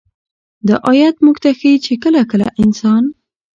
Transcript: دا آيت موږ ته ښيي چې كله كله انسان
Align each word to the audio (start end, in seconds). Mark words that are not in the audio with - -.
دا 0.67 0.75
آيت 0.91 1.15
موږ 1.25 1.37
ته 1.43 1.49
ښيي 1.59 1.75
چې 1.85 1.93
كله 2.03 2.21
كله 2.31 2.47
انسان 2.63 3.03